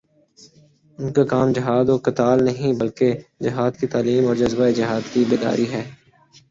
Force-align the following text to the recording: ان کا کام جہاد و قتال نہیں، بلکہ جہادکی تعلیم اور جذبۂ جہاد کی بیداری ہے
ان 0.99 1.11
کا 1.11 1.23
کام 1.25 1.47
جہاد 1.51 1.87
و 1.89 2.05
قتال 2.05 2.37
نہیں، 2.45 2.73
بلکہ 2.75 3.09
جہادکی 3.43 3.87
تعلیم 3.87 4.23
اور 4.27 4.35
جذبۂ 4.37 4.71
جہاد 4.75 5.03
کی 5.09 5.25
بیداری 5.29 5.67
ہے 5.71 5.83